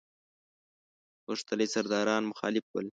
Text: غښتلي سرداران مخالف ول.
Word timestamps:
غښتلي 1.27 1.67
سرداران 1.73 2.23
مخالف 2.31 2.65
ول. 2.71 2.87